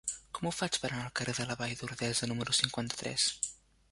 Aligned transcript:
Com 0.35 0.47
ho 0.49 0.53
faig 0.59 0.77
per 0.85 0.89
anar 0.89 1.03
al 1.09 1.13
carrer 1.19 1.35
de 1.41 1.45
la 1.51 1.57
Vall 1.59 1.75
d'Ordesa 1.81 2.31
número 2.33 2.57
cinquanta-tres? 2.61 3.29